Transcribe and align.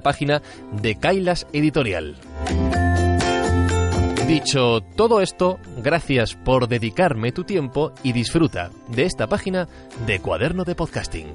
página 0.00 0.42
de 0.72 0.96
Kailas 0.96 1.46
Editorial. 1.52 2.16
Dicho 4.26 4.80
todo 4.96 5.20
esto, 5.20 5.58
gracias 5.78 6.36
por 6.36 6.68
dedicarme 6.68 7.32
tu 7.32 7.42
tiempo 7.42 7.92
y 8.04 8.12
disfruta 8.12 8.70
de 8.88 9.04
esta 9.04 9.26
página 9.26 9.66
de 10.06 10.20
Cuaderno 10.20 10.62
de 10.62 10.76
Podcasting. 10.76 11.26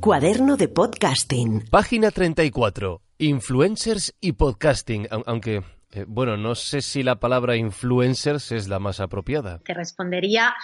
Cuaderno 0.00 0.56
de 0.56 0.68
Podcasting. 0.68 1.64
Página 1.70 2.10
34. 2.10 3.00
Influencers 3.18 4.14
y 4.20 4.32
podcasting. 4.32 5.08
Aunque, 5.26 5.62
eh, 5.92 6.04
bueno, 6.08 6.36
no 6.36 6.54
sé 6.54 6.80
si 6.80 7.02
la 7.02 7.16
palabra 7.16 7.56
influencers 7.56 8.52
es 8.52 8.68
la 8.68 8.78
más 8.78 9.00
apropiada. 9.00 9.60
Te 9.64 9.74
respondería 9.74 10.54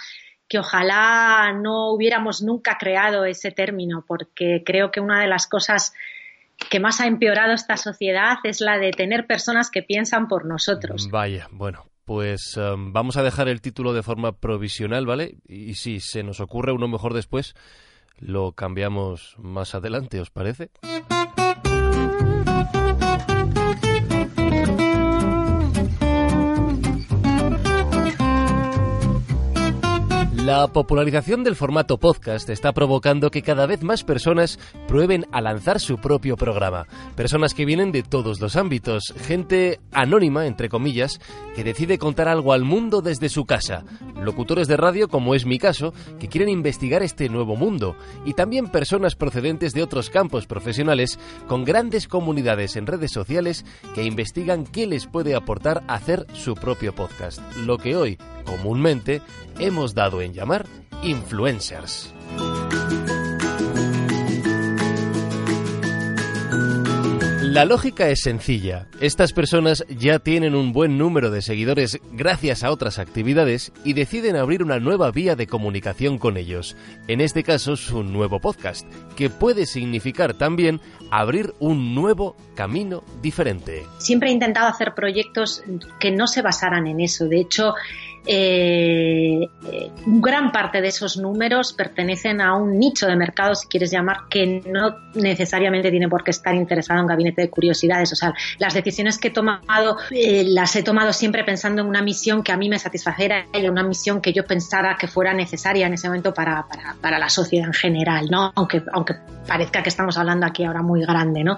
que 0.51 0.59
ojalá 0.59 1.53
no 1.53 1.93
hubiéramos 1.93 2.41
nunca 2.41 2.77
creado 2.77 3.23
ese 3.23 3.51
término, 3.51 4.03
porque 4.05 4.63
creo 4.65 4.91
que 4.91 4.99
una 4.99 5.21
de 5.21 5.27
las 5.27 5.47
cosas 5.47 5.93
que 6.69 6.81
más 6.81 6.99
ha 6.99 7.07
empeorado 7.07 7.53
esta 7.53 7.77
sociedad 7.77 8.35
es 8.43 8.59
la 8.59 8.77
de 8.77 8.91
tener 8.91 9.27
personas 9.27 9.71
que 9.71 9.81
piensan 9.81 10.27
por 10.27 10.43
nosotros. 10.43 11.07
Vaya, 11.09 11.47
bueno, 11.51 11.85
pues 12.03 12.57
um, 12.57 12.91
vamos 12.91 13.15
a 13.15 13.23
dejar 13.23 13.47
el 13.47 13.61
título 13.61 13.93
de 13.93 14.03
forma 14.03 14.33
provisional, 14.33 15.05
¿vale? 15.05 15.37
Y 15.47 15.75
si 15.75 16.01
se 16.01 16.21
nos 16.21 16.41
ocurre 16.41 16.73
uno 16.73 16.89
mejor 16.89 17.13
después, 17.13 17.55
lo 18.17 18.51
cambiamos 18.51 19.37
más 19.37 19.73
adelante, 19.73 20.19
¿os 20.19 20.31
parece? 20.31 20.69
La 30.45 30.67
popularización 30.67 31.43
del 31.43 31.55
formato 31.55 31.99
podcast 31.99 32.49
está 32.49 32.73
provocando 32.73 33.29
que 33.29 33.43
cada 33.43 33.67
vez 33.67 33.83
más 33.83 34.03
personas 34.03 34.57
prueben 34.87 35.27
a 35.31 35.39
lanzar 35.39 35.79
su 35.79 35.99
propio 35.99 36.35
programa. 36.35 36.87
Personas 37.15 37.53
que 37.53 37.63
vienen 37.63 37.91
de 37.91 38.01
todos 38.01 38.41
los 38.41 38.55
ámbitos, 38.55 39.13
gente 39.21 39.79
anónima, 39.91 40.47
entre 40.47 40.67
comillas, 40.67 41.19
que 41.55 41.63
decide 41.63 41.99
contar 41.99 42.27
algo 42.27 42.53
al 42.53 42.63
mundo 42.63 43.03
desde 43.03 43.29
su 43.29 43.45
casa. 43.45 43.83
Locutores 44.19 44.67
de 44.67 44.77
radio, 44.77 45.09
como 45.09 45.35
es 45.35 45.45
mi 45.45 45.59
caso, 45.59 45.93
que 46.19 46.27
quieren 46.27 46.49
investigar 46.49 47.03
este 47.03 47.29
nuevo 47.29 47.55
mundo. 47.55 47.95
Y 48.25 48.33
también 48.33 48.71
personas 48.71 49.15
procedentes 49.15 49.73
de 49.73 49.83
otros 49.83 50.09
campos 50.09 50.47
profesionales 50.47 51.19
con 51.47 51.65
grandes 51.65 52.07
comunidades 52.07 52.77
en 52.77 52.87
redes 52.87 53.11
sociales 53.11 53.63
que 53.93 54.05
investigan 54.05 54.65
qué 54.65 54.87
les 54.87 55.05
puede 55.05 55.35
aportar 55.35 55.83
hacer 55.87 56.25
su 56.33 56.55
propio 56.55 56.95
podcast. 56.95 57.39
Lo 57.57 57.77
que 57.77 57.95
hoy, 57.95 58.17
comúnmente, 58.43 59.21
hemos 59.59 59.93
dado 59.93 60.21
en 60.21 60.33
llamar 60.33 60.65
influencers. 61.03 62.13
La 67.51 67.65
lógica 67.65 68.07
es 68.07 68.21
sencilla. 68.21 68.87
Estas 69.01 69.33
personas 69.33 69.83
ya 69.89 70.19
tienen 70.19 70.55
un 70.55 70.71
buen 70.71 70.97
número 70.97 71.31
de 71.31 71.41
seguidores 71.41 71.99
gracias 72.13 72.63
a 72.63 72.71
otras 72.71 72.97
actividades 72.97 73.73
y 73.83 73.91
deciden 73.91 74.37
abrir 74.37 74.63
una 74.63 74.79
nueva 74.79 75.11
vía 75.11 75.35
de 75.35 75.47
comunicación 75.47 76.17
con 76.17 76.37
ellos. 76.37 76.77
En 77.09 77.19
este 77.19 77.43
caso, 77.43 77.75
su 77.75 78.03
nuevo 78.03 78.39
podcast, 78.39 78.87
que 79.17 79.29
puede 79.29 79.65
significar 79.65 80.33
también 80.33 80.79
abrir 81.09 81.53
un 81.59 81.93
nuevo 81.93 82.37
camino 82.55 83.03
diferente. 83.21 83.83
Siempre 83.97 84.29
he 84.29 84.31
intentado 84.31 84.69
hacer 84.69 84.93
proyectos 84.93 85.61
que 85.99 86.11
no 86.11 86.27
se 86.27 86.41
basaran 86.41 86.87
en 86.87 87.01
eso. 87.01 87.25
De 87.25 87.41
hecho, 87.41 87.73
eh, 88.25 89.49
gran 90.05 90.51
parte 90.51 90.81
de 90.81 90.89
esos 90.89 91.17
números 91.17 91.73
pertenecen 91.73 92.41
a 92.41 92.55
un 92.55 92.77
nicho 92.77 93.07
de 93.07 93.15
mercado, 93.15 93.55
si 93.55 93.67
quieres 93.67 93.91
llamar, 93.91 94.27
que 94.29 94.61
no 94.67 94.95
necesariamente 95.15 95.89
tiene 95.89 96.07
por 96.07 96.23
qué 96.23 96.31
estar 96.31 96.53
interesado 96.55 96.99
en 96.99 97.07
gabinete 97.07 97.41
de 97.41 97.49
curiosidades. 97.49 98.11
O 98.13 98.15
sea, 98.15 98.33
las 98.59 98.73
decisiones 98.73 99.17
que 99.17 99.29
he 99.29 99.31
tomado 99.31 99.97
eh, 100.11 100.43
las 100.45 100.75
he 100.75 100.83
tomado 100.83 101.13
siempre 101.13 101.43
pensando 101.43 101.81
en 101.81 101.87
una 101.87 102.01
misión 102.01 102.43
que 102.43 102.51
a 102.51 102.57
mí 102.57 102.69
me 102.69 102.79
satisfacera 102.79 103.45
y 103.53 103.67
una 103.67 103.83
misión 103.83 104.21
que 104.21 104.33
yo 104.33 104.43
pensara 104.45 104.97
que 104.99 105.07
fuera 105.07 105.33
necesaria 105.33 105.87
en 105.87 105.93
ese 105.93 106.07
momento 106.07 106.33
para, 106.33 106.65
para, 106.67 106.95
para 107.01 107.19
la 107.19 107.29
sociedad 107.29 107.67
en 107.67 107.73
general, 107.73 108.27
¿no? 108.29 108.51
Aunque, 108.55 108.83
aunque 108.93 109.15
parezca 109.47 109.83
que 109.83 109.89
estamos 109.89 110.17
hablando 110.17 110.45
aquí 110.45 110.63
ahora 110.63 110.81
muy 110.81 111.01
grande, 111.01 111.43
¿no? 111.43 111.57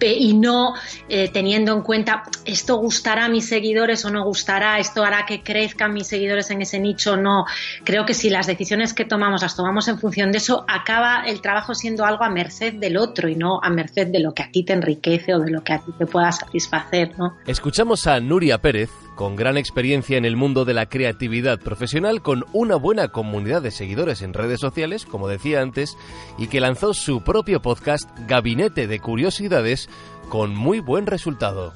Y 0.00 0.34
no 0.34 0.74
eh, 1.08 1.28
teniendo 1.32 1.72
en 1.72 1.82
cuenta 1.82 2.22
esto 2.44 2.76
gustará 2.76 3.26
a 3.26 3.28
mis 3.28 3.48
seguidores 3.48 4.04
o 4.04 4.10
no 4.10 4.24
gustará, 4.24 4.78
esto 4.78 5.04
hará 5.04 5.26
que 5.26 5.42
crezcan 5.42 5.95
mis 5.96 6.06
seguidores 6.06 6.50
en 6.50 6.62
ese 6.62 6.78
nicho 6.78 7.16
no. 7.16 7.46
Creo 7.84 8.04
que 8.04 8.14
si 8.14 8.28
las 8.28 8.46
decisiones 8.46 8.92
que 8.92 9.04
tomamos 9.04 9.42
las 9.42 9.56
tomamos 9.56 9.88
en 9.88 9.98
función 9.98 10.30
de 10.30 10.38
eso, 10.38 10.64
acaba 10.68 11.24
el 11.26 11.40
trabajo 11.40 11.74
siendo 11.74 12.04
algo 12.04 12.22
a 12.22 12.28
merced 12.28 12.74
del 12.74 12.98
otro 12.98 13.28
y 13.28 13.34
no 13.34 13.58
a 13.62 13.70
merced 13.70 14.08
de 14.08 14.20
lo 14.20 14.34
que 14.34 14.42
a 14.42 14.50
ti 14.50 14.62
te 14.62 14.74
enriquece 14.74 15.34
o 15.34 15.40
de 15.40 15.50
lo 15.50 15.64
que 15.64 15.72
a 15.72 15.78
ti 15.78 15.92
te 15.98 16.06
pueda 16.06 16.30
satisfacer, 16.30 17.18
¿no? 17.18 17.36
Escuchamos 17.46 18.06
a 18.06 18.20
Nuria 18.20 18.58
Pérez, 18.58 18.90
con 19.14 19.34
gran 19.34 19.56
experiencia 19.56 20.18
en 20.18 20.26
el 20.26 20.36
mundo 20.36 20.64
de 20.66 20.74
la 20.74 20.86
creatividad 20.86 21.58
profesional, 21.58 22.20
con 22.20 22.44
una 22.52 22.76
buena 22.76 23.08
comunidad 23.08 23.62
de 23.62 23.70
seguidores 23.70 24.20
en 24.20 24.34
redes 24.34 24.60
sociales, 24.60 25.06
como 25.06 25.28
decía 25.28 25.62
antes, 25.62 25.96
y 26.38 26.48
que 26.48 26.60
lanzó 26.60 26.92
su 26.92 27.22
propio 27.22 27.62
podcast 27.62 28.08
Gabinete 28.28 28.86
de 28.86 29.00
Curiosidades 29.00 29.88
con 30.28 30.54
muy 30.54 30.80
buen 30.80 31.06
resultado. 31.06 31.72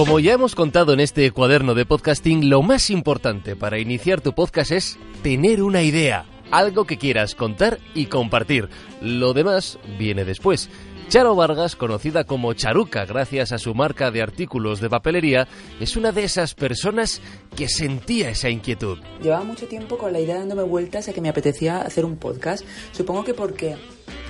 Como 0.00 0.18
ya 0.18 0.32
hemos 0.32 0.54
contado 0.54 0.94
en 0.94 1.00
este 1.00 1.30
cuaderno 1.30 1.74
de 1.74 1.84
podcasting, 1.84 2.48
lo 2.48 2.62
más 2.62 2.88
importante 2.88 3.54
para 3.54 3.78
iniciar 3.78 4.22
tu 4.22 4.32
podcast 4.32 4.72
es 4.72 4.98
tener 5.22 5.62
una 5.62 5.82
idea, 5.82 6.24
algo 6.50 6.86
que 6.86 6.96
quieras 6.96 7.34
contar 7.34 7.78
y 7.94 8.06
compartir. 8.06 8.70
Lo 9.02 9.34
demás 9.34 9.78
viene 9.98 10.24
después. 10.24 10.70
Charo 11.10 11.34
Vargas, 11.34 11.76
conocida 11.76 12.24
como 12.24 12.54
Charuca 12.54 13.04
gracias 13.04 13.52
a 13.52 13.58
su 13.58 13.74
marca 13.74 14.10
de 14.10 14.22
artículos 14.22 14.80
de 14.80 14.88
papelería, 14.88 15.46
es 15.80 15.98
una 15.98 16.12
de 16.12 16.24
esas 16.24 16.54
personas 16.54 17.20
que 17.54 17.68
sentía 17.68 18.30
esa 18.30 18.48
inquietud. 18.48 18.96
Llevaba 19.22 19.44
mucho 19.44 19.68
tiempo 19.68 19.98
con 19.98 20.14
la 20.14 20.20
idea 20.20 20.38
dándome 20.38 20.62
vueltas 20.62 21.10
a 21.10 21.12
que 21.12 21.20
me 21.20 21.28
apetecía 21.28 21.82
hacer 21.82 22.06
un 22.06 22.16
podcast. 22.16 22.64
Supongo 22.92 23.22
que 23.22 23.34
porque 23.34 23.76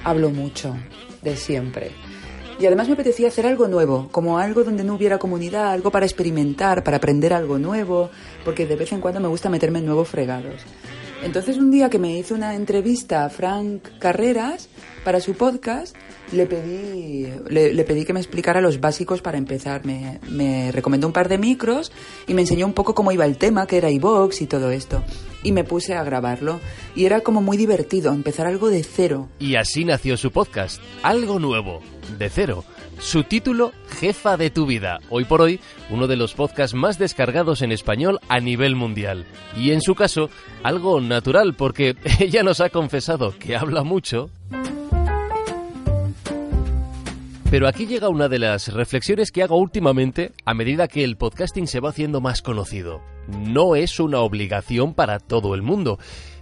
hablo 0.02 0.30
mucho, 0.30 0.74
de 1.22 1.36
siempre. 1.36 1.92
Y 2.60 2.66
además 2.66 2.88
me 2.88 2.92
apetecía 2.92 3.28
hacer 3.28 3.46
algo 3.46 3.68
nuevo, 3.68 4.08
como 4.12 4.38
algo 4.38 4.64
donde 4.64 4.84
no 4.84 4.94
hubiera 4.94 5.16
comunidad, 5.16 5.72
algo 5.72 5.90
para 5.90 6.04
experimentar, 6.04 6.84
para 6.84 6.98
aprender 6.98 7.32
algo 7.32 7.58
nuevo, 7.58 8.10
porque 8.44 8.66
de 8.66 8.76
vez 8.76 8.92
en 8.92 9.00
cuando 9.00 9.18
me 9.18 9.28
gusta 9.28 9.48
meterme 9.48 9.78
en 9.78 9.86
nuevos 9.86 10.08
fregados. 10.08 10.60
Entonces 11.22 11.58
un 11.58 11.70
día 11.70 11.90
que 11.90 11.98
me 11.98 12.18
hizo 12.18 12.34
una 12.34 12.54
entrevista 12.54 13.24
a 13.24 13.30
Frank 13.30 13.82
Carreras 13.98 14.68
para 15.04 15.20
su 15.20 15.34
podcast, 15.34 15.94
le 16.32 16.46
pedí, 16.46 17.26
le, 17.48 17.84
pedí 17.84 18.04
que 18.04 18.12
me 18.12 18.20
explicara 18.20 18.60
los 18.60 18.80
básicos 18.80 19.20
para 19.20 19.36
empezar. 19.36 19.84
Me, 19.84 20.18
me, 20.30 20.72
recomendó 20.72 21.06
un 21.06 21.12
par 21.12 21.28
de 21.28 21.38
micros 21.38 21.92
y 22.26 22.34
me 22.34 22.42
enseñó 22.42 22.66
un 22.66 22.72
poco 22.72 22.94
cómo 22.94 23.12
iba 23.12 23.26
el 23.26 23.36
tema, 23.36 23.66
que 23.66 23.76
era 23.76 23.90
iVox 23.90 24.40
y 24.40 24.46
todo 24.46 24.70
esto. 24.70 25.02
Y 25.42 25.52
me 25.52 25.64
puse 25.64 25.94
a 25.94 26.04
grabarlo. 26.04 26.60
Y 26.94 27.04
era 27.04 27.20
como 27.20 27.42
muy 27.42 27.56
divertido, 27.56 28.12
empezar 28.12 28.46
algo 28.46 28.70
de 28.70 28.82
cero. 28.82 29.28
Y 29.38 29.56
así 29.56 29.84
nació 29.84 30.16
su 30.16 30.30
podcast, 30.30 30.80
algo 31.02 31.38
nuevo, 31.38 31.80
de 32.18 32.30
cero 32.30 32.64
Su 33.00 33.24
título, 33.24 33.72
Jefa 33.88 34.36
de 34.36 34.50
tu 34.50 34.66
vida. 34.66 34.98
Hoy 35.08 35.24
por 35.24 35.40
hoy, 35.40 35.58
uno 35.88 36.06
de 36.06 36.16
los 36.16 36.34
podcasts 36.34 36.76
más 36.76 36.98
descargados 36.98 37.62
en 37.62 37.72
español 37.72 38.20
a 38.28 38.40
nivel 38.40 38.76
mundial. 38.76 39.24
Y 39.56 39.70
en 39.70 39.80
su 39.80 39.94
caso, 39.94 40.28
algo 40.62 41.00
natural, 41.00 41.54
porque 41.54 41.96
ella 42.20 42.42
nos 42.42 42.60
ha 42.60 42.68
confesado 42.68 43.34
que 43.38 43.56
habla 43.56 43.84
mucho. 43.84 44.28
Pero 47.50 47.66
aquí 47.66 47.86
llega 47.86 48.10
una 48.10 48.28
de 48.28 48.38
las 48.38 48.68
reflexiones 48.68 49.32
que 49.32 49.42
hago 49.42 49.56
últimamente 49.56 50.32
a 50.44 50.52
medida 50.52 50.86
que 50.86 51.02
el 51.02 51.16
podcasting 51.16 51.66
se 51.66 51.80
va 51.80 51.88
haciendo 51.88 52.20
más 52.20 52.42
conocido. 52.42 53.00
No 53.28 53.76
es 53.76 53.98
una 53.98 54.20
obligación 54.20 54.92
para 54.92 55.18
todo 55.20 55.54
el 55.54 55.62
mundo. 55.62 55.98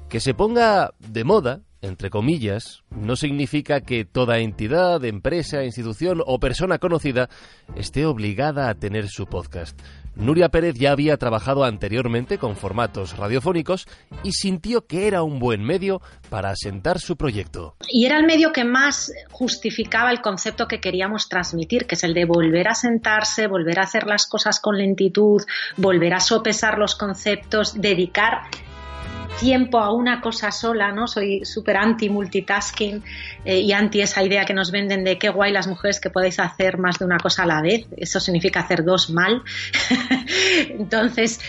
Que 0.08 0.18
se 0.18 0.34
ponga 0.34 0.90
de 0.98 1.22
moda 1.22 1.60
entre 1.82 2.10
comillas, 2.10 2.82
no 2.90 3.16
significa 3.16 3.80
que 3.80 4.04
toda 4.04 4.38
entidad, 4.38 5.04
empresa, 5.04 5.64
institución 5.64 6.22
o 6.26 6.38
persona 6.40 6.78
conocida 6.78 7.28
esté 7.76 8.06
obligada 8.06 8.68
a 8.68 8.74
tener 8.74 9.08
su 9.08 9.26
podcast. 9.26 9.78
Nuria 10.18 10.48
Pérez 10.48 10.74
ya 10.74 10.90
había 10.90 11.16
trabajado 11.16 11.62
anteriormente 11.62 12.38
con 12.38 12.56
formatos 12.56 13.16
radiofónicos 13.16 13.86
y 14.24 14.32
sintió 14.32 14.84
que 14.84 15.06
era 15.06 15.22
un 15.22 15.38
buen 15.38 15.62
medio 15.62 16.02
para 16.28 16.50
asentar 16.50 16.98
su 16.98 17.16
proyecto. 17.16 17.76
Y 17.88 18.04
era 18.04 18.18
el 18.18 18.26
medio 18.26 18.52
que 18.52 18.64
más 18.64 19.12
justificaba 19.30 20.10
el 20.10 20.20
concepto 20.20 20.66
que 20.66 20.80
queríamos 20.80 21.28
transmitir, 21.28 21.86
que 21.86 21.94
es 21.94 22.02
el 22.02 22.14
de 22.14 22.24
volver 22.24 22.66
a 22.66 22.74
sentarse, 22.74 23.46
volver 23.46 23.78
a 23.78 23.84
hacer 23.84 24.08
las 24.08 24.26
cosas 24.26 24.58
con 24.58 24.76
lentitud, 24.76 25.42
volver 25.76 26.14
a 26.14 26.20
sopesar 26.20 26.78
los 26.78 26.96
conceptos, 26.96 27.80
dedicar 27.80 28.48
tiempo 29.38 29.78
a 29.78 29.92
una 29.92 30.20
cosa 30.20 30.50
sola, 30.50 30.92
¿no? 30.92 31.06
Soy 31.06 31.44
súper 31.44 31.76
anti-multitasking 31.76 33.02
eh, 33.44 33.60
y 33.60 33.72
anti 33.72 34.00
esa 34.00 34.22
idea 34.22 34.44
que 34.44 34.54
nos 34.54 34.70
venden 34.70 35.04
de 35.04 35.18
qué 35.18 35.28
guay 35.28 35.52
las 35.52 35.66
mujeres 35.66 36.00
que 36.00 36.10
podéis 36.10 36.38
hacer 36.40 36.78
más 36.78 36.98
de 36.98 37.04
una 37.04 37.18
cosa 37.18 37.44
a 37.44 37.46
la 37.46 37.62
vez. 37.62 37.86
Eso 37.96 38.20
significa 38.20 38.60
hacer 38.60 38.84
dos 38.84 39.10
mal. 39.10 39.42
Entonces, 40.70 41.40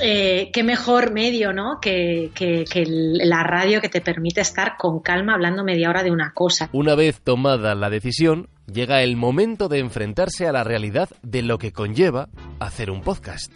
eh, 0.00 0.50
qué 0.52 0.62
mejor 0.62 1.12
medio, 1.12 1.52
¿no? 1.52 1.78
Que, 1.80 2.30
que, 2.34 2.64
la 2.86 3.42
radio 3.42 3.80
que 3.80 3.88
te 3.88 4.00
permite 4.00 4.40
estar 4.40 4.76
con 4.78 5.00
calma 5.00 5.34
hablando 5.34 5.64
media 5.64 5.90
hora 5.90 6.02
de 6.02 6.10
una 6.10 6.32
cosa. 6.32 6.70
Una 6.72 6.94
vez 6.94 7.20
tomada 7.20 7.74
la 7.74 7.90
decisión, 7.90 8.48
llega 8.72 9.02
el 9.02 9.16
momento 9.16 9.68
de 9.68 9.80
enfrentarse 9.80 10.46
a 10.46 10.52
la 10.52 10.64
realidad 10.64 11.08
de 11.22 11.42
lo 11.42 11.58
que 11.58 11.72
conlleva 11.72 12.28
hacer 12.58 12.90
un 12.90 13.02
podcast. 13.02 13.52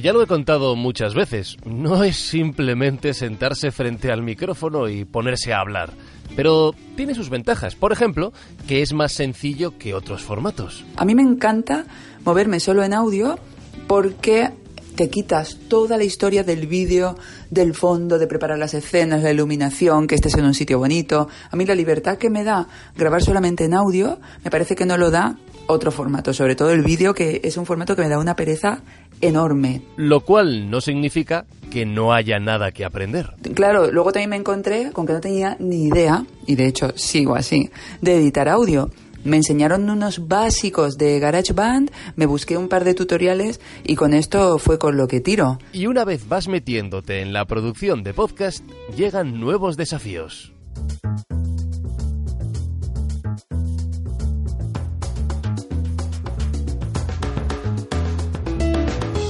Ya 0.00 0.12
lo 0.12 0.22
he 0.22 0.26
contado 0.26 0.76
muchas 0.76 1.14
veces, 1.14 1.56
no 1.64 2.04
es 2.04 2.16
simplemente 2.16 3.14
sentarse 3.14 3.70
frente 3.70 4.10
al 4.10 4.22
micrófono 4.22 4.88
y 4.88 5.04
ponerse 5.04 5.52
a 5.52 5.60
hablar, 5.60 5.90
pero 6.36 6.74
tiene 6.96 7.14
sus 7.14 7.30
ventajas. 7.30 7.74
Por 7.74 7.92
ejemplo, 7.92 8.32
que 8.66 8.82
es 8.82 8.92
más 8.92 9.12
sencillo 9.12 9.78
que 9.78 9.94
otros 9.94 10.22
formatos. 10.22 10.84
A 10.96 11.04
mí 11.04 11.14
me 11.14 11.22
encanta 11.22 11.86
moverme 12.24 12.60
solo 12.60 12.82
en 12.82 12.92
audio 12.94 13.38
porque 13.86 14.50
te 14.98 15.08
quitas 15.08 15.56
toda 15.68 15.96
la 15.96 16.02
historia 16.02 16.42
del 16.42 16.66
vídeo, 16.66 17.16
del 17.50 17.72
fondo, 17.72 18.18
de 18.18 18.26
preparar 18.26 18.58
las 18.58 18.74
escenas, 18.74 19.22
la 19.22 19.30
iluminación, 19.30 20.08
que 20.08 20.16
estés 20.16 20.34
en 20.34 20.44
un 20.44 20.54
sitio 20.54 20.80
bonito. 20.80 21.28
A 21.52 21.56
mí 21.56 21.64
la 21.64 21.76
libertad 21.76 22.18
que 22.18 22.30
me 22.30 22.42
da 22.42 22.66
grabar 22.96 23.22
solamente 23.22 23.64
en 23.64 23.74
audio, 23.74 24.18
me 24.42 24.50
parece 24.50 24.74
que 24.74 24.86
no 24.86 24.96
lo 24.96 25.12
da 25.12 25.36
otro 25.68 25.92
formato, 25.92 26.32
sobre 26.34 26.56
todo 26.56 26.72
el 26.72 26.82
vídeo, 26.82 27.14
que 27.14 27.40
es 27.44 27.56
un 27.56 27.64
formato 27.64 27.94
que 27.94 28.02
me 28.02 28.08
da 28.08 28.18
una 28.18 28.34
pereza 28.34 28.80
enorme. 29.20 29.82
Lo 29.96 30.20
cual 30.20 30.70
no 30.70 30.80
significa 30.80 31.46
que 31.70 31.86
no 31.86 32.12
haya 32.12 32.40
nada 32.40 32.72
que 32.72 32.84
aprender. 32.84 33.34
Claro, 33.54 33.90
luego 33.92 34.12
también 34.12 34.30
me 34.30 34.36
encontré 34.36 34.90
con 34.92 35.06
que 35.06 35.12
no 35.12 35.20
tenía 35.20 35.56
ni 35.60 35.86
idea, 35.86 36.24
y 36.46 36.56
de 36.56 36.66
hecho 36.66 36.92
sigo 36.96 37.36
así, 37.36 37.70
de 38.00 38.16
editar 38.16 38.48
audio. 38.48 38.90
Me 39.24 39.36
enseñaron 39.36 39.90
unos 39.90 40.28
básicos 40.28 40.96
de 40.96 41.18
GarageBand, 41.18 41.90
me 42.16 42.26
busqué 42.26 42.56
un 42.56 42.68
par 42.68 42.84
de 42.84 42.94
tutoriales 42.94 43.60
y 43.84 43.96
con 43.96 44.14
esto 44.14 44.58
fue 44.58 44.78
con 44.78 44.96
lo 44.96 45.08
que 45.08 45.20
tiro. 45.20 45.58
Y 45.72 45.86
una 45.86 46.04
vez 46.04 46.28
vas 46.28 46.48
metiéndote 46.48 47.20
en 47.20 47.32
la 47.32 47.44
producción 47.44 48.02
de 48.04 48.14
podcast, 48.14 48.64
llegan 48.96 49.40
nuevos 49.40 49.76
desafíos. 49.76 50.52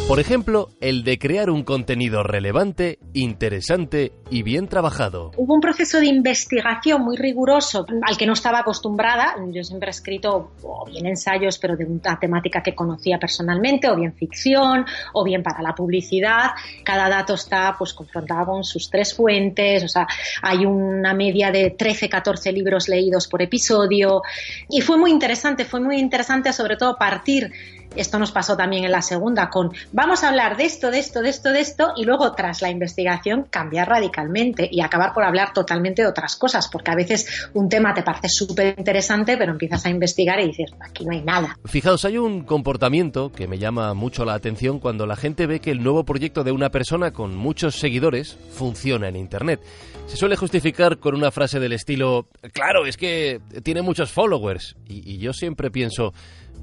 Por 0.08 0.20
ejemplo, 0.20 0.70
el 0.80 1.04
de 1.04 1.18
crear 1.18 1.50
un 1.50 1.64
contenido 1.64 2.22
relevante, 2.22 2.98
interesante 3.12 4.12
y 4.30 4.42
bien 4.42 4.66
trabajado. 4.66 5.32
Hubo 5.36 5.52
un 5.52 5.60
proceso 5.60 6.00
de 6.00 6.06
investigación 6.06 7.02
muy 7.02 7.18
riguroso 7.18 7.84
al 8.00 8.16
que 8.16 8.24
no 8.24 8.32
estaba 8.32 8.60
acostumbrada. 8.60 9.36
Yo 9.52 9.62
siempre 9.62 9.88
he 9.88 9.90
escrito 9.90 10.52
o 10.62 10.86
bien 10.86 11.04
ensayos, 11.04 11.58
pero 11.58 11.76
de 11.76 11.84
una 11.84 12.18
temática 12.18 12.62
que 12.62 12.74
conocía 12.74 13.18
personalmente, 13.18 13.90
o 13.90 13.96
bien 13.96 14.14
ficción, 14.14 14.86
o 15.12 15.24
bien 15.24 15.42
para 15.42 15.60
la 15.60 15.74
publicidad. 15.74 16.52
Cada 16.84 17.10
dato 17.10 17.34
está 17.34 17.76
pues 17.78 17.92
confrontado 17.92 18.46
con 18.46 18.64
sus 18.64 18.88
tres 18.88 19.14
fuentes, 19.14 19.84
o 19.84 19.88
sea, 19.88 20.06
hay 20.40 20.64
una 20.64 21.12
media 21.12 21.52
de 21.52 21.68
13, 21.78 22.08
14 22.08 22.50
libros 22.52 22.88
leídos 22.88 23.28
por 23.28 23.42
episodio. 23.42 24.22
Y 24.70 24.80
fue 24.80 24.96
muy 24.96 25.10
interesante, 25.10 25.66
fue 25.66 25.80
muy 25.80 25.98
interesante 25.98 26.54
sobre 26.54 26.78
todo 26.78 26.96
partir 26.96 27.52
esto 27.96 28.18
nos 28.18 28.32
pasó 28.32 28.56
también 28.56 28.84
en 28.84 28.92
la 28.92 29.02
segunda 29.02 29.50
con 29.50 29.72
vamos 29.92 30.24
a 30.24 30.28
hablar 30.28 30.56
de 30.56 30.64
esto, 30.64 30.90
de 30.90 30.98
esto, 30.98 31.22
de 31.22 31.30
esto, 31.30 31.52
de 31.52 31.60
esto 31.60 31.92
y 31.96 32.04
luego 32.04 32.32
tras 32.32 32.62
la 32.62 32.70
investigación 32.70 33.46
cambiar 33.50 33.88
radicalmente 33.88 34.68
y 34.70 34.80
acabar 34.80 35.12
por 35.12 35.24
hablar 35.24 35.52
totalmente 35.52 36.02
de 36.02 36.08
otras 36.08 36.36
cosas, 36.36 36.68
porque 36.68 36.90
a 36.90 36.94
veces 36.94 37.50
un 37.54 37.68
tema 37.68 37.94
te 37.94 38.02
parece 38.02 38.28
súper 38.28 38.74
interesante, 38.78 39.36
pero 39.36 39.52
empiezas 39.52 39.84
a 39.86 39.90
investigar 39.90 40.40
y 40.40 40.48
dices, 40.48 40.70
aquí 40.80 41.04
no 41.04 41.12
hay 41.12 41.22
nada. 41.22 41.58
Fijaos, 41.64 42.04
hay 42.04 42.18
un 42.18 42.42
comportamiento 42.42 43.32
que 43.32 43.46
me 43.46 43.58
llama 43.58 43.94
mucho 43.94 44.24
la 44.24 44.34
atención 44.34 44.78
cuando 44.78 45.06
la 45.06 45.16
gente 45.16 45.46
ve 45.46 45.60
que 45.60 45.70
el 45.70 45.82
nuevo 45.82 46.04
proyecto 46.04 46.44
de 46.44 46.52
una 46.52 46.70
persona 46.70 47.12
con 47.12 47.36
muchos 47.36 47.76
seguidores 47.76 48.38
funciona 48.52 49.08
en 49.08 49.16
Internet. 49.16 49.60
Se 50.08 50.16
suele 50.16 50.36
justificar 50.36 50.98
con 50.98 51.14
una 51.14 51.30
frase 51.30 51.60
del 51.60 51.74
estilo, 51.74 52.28
claro, 52.54 52.86
es 52.86 52.96
que 52.96 53.40
tiene 53.62 53.82
muchos 53.82 54.10
followers. 54.10 54.74
Y, 54.86 55.18
yo 55.18 55.34
siempre 55.34 55.70
pienso, 55.70 56.14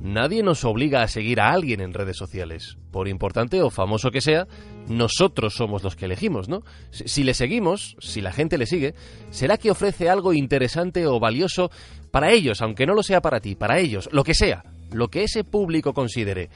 Nadie 0.02 0.44
nos 0.44 0.66
obliga 0.66 1.04
a 1.04 1.08
seguir 1.08 1.40
a 1.40 1.52
alguien 1.52 1.80
en 1.80 1.94
redes 1.94 2.18
sociales. 2.18 2.78
Por 2.92 3.08
importante 3.08 3.62
o 3.62 3.70
famoso 3.70 4.12
que 4.12 4.22
sea, 4.22 4.48
nosotros 4.88 5.56
somos 5.56 5.84
los 5.84 5.96
que 5.96 6.06
elegimos, 6.06 6.50
¿no? 6.50 6.64
Si 6.92 7.24
le 7.24 7.34
seguimos, 7.34 7.96
si 8.00 8.22
la 8.22 8.32
gente 8.32 8.58
le 8.58 8.66
sigue, 8.66 8.94
será 9.32 9.58
que 9.58 9.72
ofrece 9.72 10.10
algo 10.10 10.34
interesante 10.34 11.08
o 11.08 11.20
valioso 11.20 11.72
para 12.12 12.32
ellos, 12.32 12.62
aunque 12.62 12.86
no 12.86 12.94
lo 12.94 13.04
sea 13.04 13.22
para 13.22 13.40
ti, 13.40 13.56
para 13.56 13.80
ellos, 13.80 14.10
lo 14.12 14.24
que 14.24 14.34
sea, 14.34 14.64
lo 14.92 15.08
que 15.10 15.24
ese 15.24 15.44
público 15.44 15.94
considere. 15.94 16.50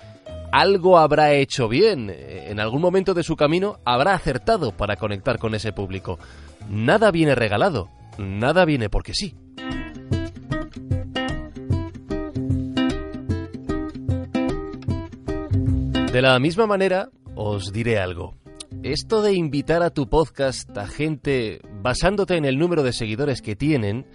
Algo 0.52 0.98
habrá 0.98 1.34
hecho 1.34 1.68
bien, 1.68 2.10
en 2.10 2.60
algún 2.60 2.82
momento 2.82 3.14
de 3.14 3.24
su 3.24 3.36
camino 3.36 3.80
habrá 3.86 4.14
acertado 4.14 4.72
para 4.72 4.96
conectar 4.96 5.38
con 5.38 5.54
ese 5.54 5.72
público. 5.72 6.18
Nada 6.70 7.12
viene 7.12 7.36
regalado, 7.36 7.90
nada 8.18 8.66
viene 8.66 8.90
porque 8.90 9.14
sí. 9.14 9.36
De 16.12 16.24
la 16.24 16.40
misma 16.40 16.66
manera, 16.66 17.10
os 17.36 17.72
diré 17.72 18.00
algo. 18.00 18.34
Esto 18.82 19.22
de 19.22 19.34
invitar 19.34 19.84
a 19.84 19.92
tu 19.92 20.10
podcast 20.10 20.76
a 20.76 20.88
gente 20.88 21.62
basándote 21.84 22.36
en 22.36 22.46
el 22.46 22.58
número 22.58 22.82
de 22.82 22.94
seguidores 22.94 23.44
que 23.44 23.56
tienen, 23.56 24.08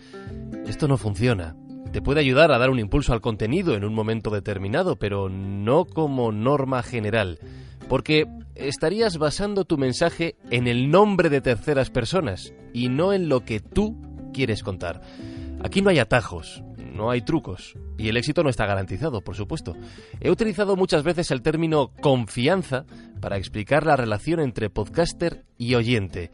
esto 0.66 0.88
no 0.88 0.96
funciona. 0.96 1.54
Te 1.94 2.02
puede 2.02 2.18
ayudar 2.18 2.50
a 2.50 2.58
dar 2.58 2.70
un 2.70 2.80
impulso 2.80 3.12
al 3.12 3.20
contenido 3.20 3.76
en 3.76 3.84
un 3.84 3.94
momento 3.94 4.30
determinado, 4.30 4.96
pero 4.96 5.28
no 5.28 5.84
como 5.84 6.32
norma 6.32 6.82
general, 6.82 7.38
porque 7.88 8.26
estarías 8.56 9.16
basando 9.16 9.64
tu 9.64 9.78
mensaje 9.78 10.34
en 10.50 10.66
el 10.66 10.90
nombre 10.90 11.30
de 11.30 11.40
terceras 11.40 11.90
personas 11.90 12.52
y 12.72 12.88
no 12.88 13.12
en 13.12 13.28
lo 13.28 13.44
que 13.44 13.60
tú 13.60 13.96
quieres 14.32 14.64
contar. 14.64 15.02
Aquí 15.62 15.82
no 15.82 15.90
hay 15.90 16.00
atajos, 16.00 16.64
no 16.78 17.12
hay 17.12 17.22
trucos. 17.22 17.76
Y 17.96 18.08
el 18.08 18.16
éxito 18.16 18.42
no 18.42 18.50
está 18.50 18.66
garantizado, 18.66 19.20
por 19.20 19.36
supuesto. 19.36 19.76
He 20.18 20.32
utilizado 20.32 20.74
muchas 20.74 21.04
veces 21.04 21.30
el 21.30 21.42
término 21.42 21.92
confianza 22.00 22.86
para 23.20 23.36
explicar 23.36 23.86
la 23.86 23.94
relación 23.94 24.40
entre 24.40 24.68
podcaster 24.68 25.44
y 25.58 25.76
oyente. 25.76 26.32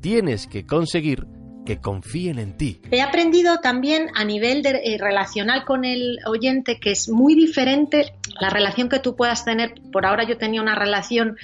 Tienes 0.00 0.46
que 0.46 0.64
conseguir 0.64 1.26
que 1.64 1.78
confíen 1.78 2.38
en 2.38 2.56
ti. 2.56 2.80
He 2.90 3.02
aprendido 3.02 3.58
también 3.58 4.08
a 4.14 4.24
nivel 4.24 4.62
de, 4.62 4.80
eh, 4.84 4.98
relacional 4.98 5.64
con 5.64 5.84
el 5.84 6.18
oyente 6.26 6.78
que 6.80 6.90
es 6.92 7.08
muy 7.08 7.34
diferente 7.34 8.14
la 8.40 8.50
relación 8.50 8.88
que 8.88 8.98
tú 8.98 9.16
puedas 9.16 9.44
tener. 9.44 9.74
Por 9.92 10.06
ahora 10.06 10.24
yo 10.24 10.38
tenía 10.38 10.62
una 10.62 10.74
relación 10.74 11.36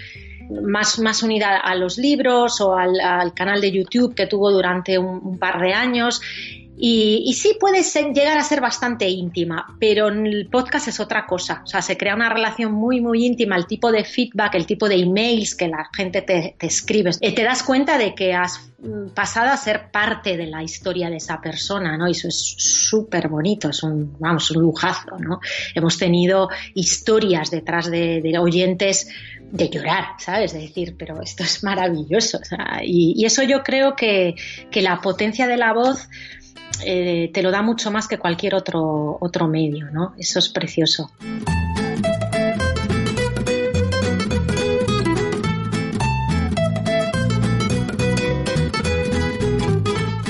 más, 0.50 0.98
más 0.98 1.22
unida 1.22 1.56
a 1.56 1.74
los 1.74 1.98
libros 1.98 2.60
o 2.60 2.74
al, 2.74 3.34
canal 3.34 3.60
de 3.60 3.70
YouTube 3.70 4.14
que 4.14 4.26
tuvo 4.26 4.50
durante 4.50 4.98
un 4.98 5.38
par 5.38 5.60
de 5.60 5.74
años 5.74 6.20
Y, 6.80 7.32
sí 7.34 7.56
puede 7.58 7.82
llegar 7.82 8.38
a 8.38 8.44
ser 8.44 8.60
bastante 8.60 9.08
íntima, 9.08 9.76
pero 9.80 10.08
el 10.08 10.48
podcast 10.48 10.86
es 10.86 11.00
otra 11.00 11.26
cosa. 11.26 11.62
O 11.64 11.66
sea, 11.66 11.82
se 11.82 11.96
crea 11.96 12.14
una 12.14 12.28
relación 12.28 12.72
muy, 12.72 13.00
muy 13.00 13.26
íntima, 13.26 13.56
el 13.56 13.66
tipo 13.66 13.90
de 13.90 14.04
feedback, 14.04 14.54
el 14.54 14.64
tipo 14.64 14.88
de 14.88 14.94
emails 14.94 15.56
que 15.56 15.66
la 15.66 15.88
gente 15.92 16.22
te, 16.22 16.54
escribe. 16.60 17.10
Eh, 17.20 17.34
te 17.34 17.42
das 17.42 17.64
cuenta 17.64 17.98
de 17.98 18.14
que 18.14 18.32
has 18.32 18.70
mm, 18.78 19.08
pasado 19.08 19.50
a 19.50 19.56
ser 19.56 19.90
parte 19.90 20.36
de 20.36 20.46
la 20.46 20.62
historia 20.62 21.10
de 21.10 21.16
esa 21.16 21.40
persona, 21.40 21.96
¿no? 21.96 22.06
Y 22.06 22.12
eso 22.12 22.28
es 22.28 22.54
súper 22.58 23.28
bonito, 23.28 23.70
es 23.70 23.82
un, 23.82 24.16
vamos, 24.20 24.48
un 24.52 24.62
lujazo, 24.62 25.18
¿no? 25.18 25.40
Hemos 25.74 25.98
tenido 25.98 26.48
historias 26.74 27.50
detrás 27.50 27.90
de, 27.90 28.22
oyentes 28.38 29.08
de 29.50 29.68
llorar, 29.68 30.04
¿sabes? 30.18 30.52
De 30.52 30.60
decir, 30.60 30.94
pero 30.96 31.20
esto 31.22 31.42
es 31.42 31.64
maravilloso. 31.64 32.38
y, 32.82 33.24
eso 33.24 33.42
yo 33.42 33.64
creo 33.64 33.96
que, 33.96 34.36
que 34.70 34.80
la 34.80 35.00
potencia 35.00 35.48
de 35.48 35.56
la 35.56 35.72
voz 35.72 36.08
eh, 36.84 37.30
te 37.32 37.42
lo 37.42 37.50
da 37.50 37.62
mucho 37.62 37.90
más 37.90 38.08
que 38.08 38.18
cualquier 38.18 38.54
otro, 38.54 39.18
otro 39.20 39.48
medio, 39.48 39.90
¿no? 39.90 40.14
Eso 40.18 40.38
es 40.38 40.48
precioso. 40.48 41.10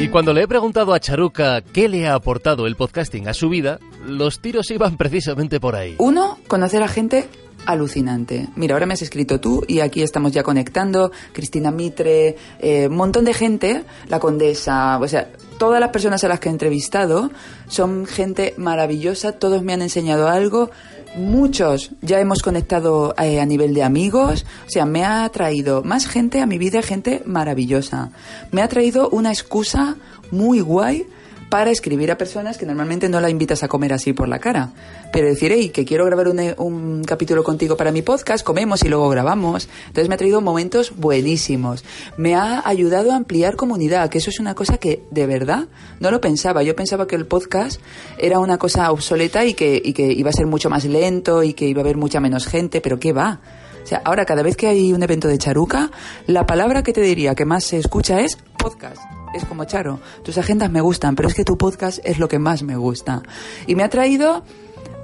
Y 0.00 0.08
cuando 0.10 0.32
le 0.32 0.42
he 0.42 0.48
preguntado 0.48 0.94
a 0.94 1.00
Charuca 1.00 1.60
qué 1.60 1.88
le 1.88 2.06
ha 2.06 2.14
aportado 2.14 2.68
el 2.68 2.76
podcasting 2.76 3.26
a 3.26 3.34
su 3.34 3.48
vida, 3.48 3.80
los 4.06 4.38
tiros 4.38 4.70
iban 4.70 4.96
precisamente 4.96 5.58
por 5.58 5.74
ahí. 5.74 5.96
Uno, 5.98 6.38
conocer 6.46 6.82
a 6.84 6.88
gente 6.88 7.28
alucinante. 7.66 8.48
Mira, 8.54 8.74
ahora 8.74 8.86
me 8.86 8.94
has 8.94 9.02
escrito 9.02 9.40
tú 9.40 9.64
y 9.66 9.80
aquí 9.80 10.02
estamos 10.02 10.32
ya 10.32 10.42
conectando. 10.42 11.10
Cristina 11.32 11.70
Mitre, 11.70 12.36
eh, 12.60 12.86
un 12.88 12.96
montón 12.96 13.24
de 13.24 13.34
gente, 13.34 13.82
la 14.08 14.20
condesa, 14.20 14.98
o 14.98 15.08
sea, 15.08 15.30
todas 15.58 15.80
las 15.80 15.90
personas 15.90 16.24
a 16.24 16.28
las 16.28 16.40
que 16.40 16.48
he 16.48 16.52
entrevistado 16.52 17.30
son 17.68 18.06
gente 18.06 18.54
maravillosa, 18.56 19.32
todos 19.32 19.62
me 19.62 19.72
han 19.72 19.82
enseñado 19.82 20.28
algo, 20.28 20.70
muchos 21.16 21.90
ya 22.00 22.20
hemos 22.20 22.42
conectado 22.42 23.14
eh, 23.18 23.40
a 23.40 23.46
nivel 23.46 23.74
de 23.74 23.82
amigos, 23.82 24.46
o 24.66 24.70
sea, 24.70 24.86
me 24.86 25.04
ha 25.04 25.28
traído 25.28 25.82
más 25.82 26.06
gente 26.06 26.40
a 26.40 26.46
mi 26.46 26.58
vida, 26.58 26.82
gente 26.82 27.22
maravillosa. 27.26 28.10
Me 28.52 28.62
ha 28.62 28.68
traído 28.68 29.08
una 29.10 29.30
excusa 29.30 29.96
muy 30.30 30.60
guay 30.60 31.06
para 31.48 31.70
escribir 31.70 32.10
a 32.10 32.18
personas 32.18 32.58
que 32.58 32.66
normalmente 32.66 33.08
no 33.08 33.20
la 33.20 33.30
invitas 33.30 33.62
a 33.62 33.68
comer 33.68 33.92
así 33.92 34.12
por 34.12 34.28
la 34.28 34.38
cara. 34.38 34.70
Pero 35.12 35.28
decir, 35.28 35.52
hey, 35.52 35.70
que 35.70 35.84
quiero 35.84 36.04
grabar 36.04 36.28
un, 36.28 36.40
un, 36.58 37.04
capítulo 37.04 37.42
contigo 37.42 37.76
para 37.76 37.92
mi 37.92 38.02
podcast, 38.02 38.44
comemos 38.44 38.82
y 38.84 38.88
luego 38.88 39.08
grabamos. 39.08 39.68
Entonces 39.86 40.08
me 40.08 40.14
ha 40.14 40.18
traído 40.18 40.40
momentos 40.40 40.92
buenísimos. 40.96 41.84
Me 42.16 42.34
ha 42.34 42.66
ayudado 42.68 43.12
a 43.12 43.16
ampliar 43.16 43.56
comunidad, 43.56 44.10
que 44.10 44.18
eso 44.18 44.30
es 44.30 44.40
una 44.40 44.54
cosa 44.54 44.78
que 44.78 45.02
de 45.10 45.26
verdad 45.26 45.68
no 46.00 46.10
lo 46.10 46.20
pensaba. 46.20 46.62
Yo 46.62 46.76
pensaba 46.76 47.06
que 47.06 47.16
el 47.16 47.26
podcast 47.26 47.80
era 48.18 48.38
una 48.38 48.58
cosa 48.58 48.90
obsoleta 48.92 49.44
y 49.44 49.54
que, 49.54 49.80
y 49.82 49.92
que 49.92 50.12
iba 50.12 50.30
a 50.30 50.34
ser 50.34 50.46
mucho 50.46 50.68
más 50.68 50.84
lento 50.84 51.42
y 51.42 51.54
que 51.54 51.66
iba 51.66 51.80
a 51.80 51.84
haber 51.84 51.96
mucha 51.96 52.20
menos 52.20 52.46
gente, 52.46 52.80
pero 52.80 52.98
¿qué 52.98 53.12
va? 53.12 53.40
O 53.82 53.86
sea, 53.86 54.02
ahora 54.04 54.26
cada 54.26 54.42
vez 54.42 54.54
que 54.54 54.66
hay 54.66 54.92
un 54.92 55.02
evento 55.02 55.28
de 55.28 55.38
charuca, 55.38 55.90
la 56.26 56.44
palabra 56.44 56.82
que 56.82 56.92
te 56.92 57.00
diría 57.00 57.34
que 57.34 57.46
más 57.46 57.64
se 57.64 57.78
escucha 57.78 58.20
es 58.20 58.36
podcast 58.58 59.17
es 59.34 59.44
como 59.44 59.64
Charo, 59.64 60.00
tus 60.22 60.38
agendas 60.38 60.70
me 60.70 60.80
gustan, 60.80 61.14
pero 61.14 61.28
es 61.28 61.34
que 61.34 61.44
tu 61.44 61.56
podcast 61.56 61.98
es 62.04 62.18
lo 62.18 62.28
que 62.28 62.38
más 62.38 62.62
me 62.62 62.76
gusta. 62.76 63.22
Y 63.66 63.74
me 63.74 63.82
ha 63.82 63.88
traído, 63.88 64.42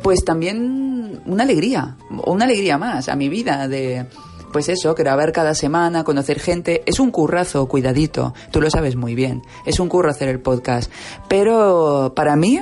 pues 0.03 0.25
también 0.25 1.23
una 1.27 1.45
alegría, 1.45 1.97
o 2.23 2.33
una 2.33 2.45
alegría 2.45 2.79
más 2.79 3.09
a 3.09 3.17
mi 3.17 3.29
vida 3.29 3.69
de, 3.69 4.07
pues 4.53 4.69
eso, 4.69 4.95
grabar 4.95 5.33
cada 5.33 5.55
semana, 5.55 6.05
conocer 6.05 6.39
gente. 6.39 6.83
Es 6.87 7.01
un 7.01 7.11
currazo, 7.11 7.67
cuidadito, 7.67 8.35
tú 8.51 8.61
lo 8.61 8.71
sabes 8.71 8.97
muy 8.97 9.15
bien. 9.15 9.43
Es 9.67 9.81
un 9.81 9.89
curro 9.89 10.11
hacer 10.11 10.29
el 10.29 10.41
podcast. 10.41 10.91
Pero 11.29 12.13
para 12.15 12.37
mí 12.37 12.61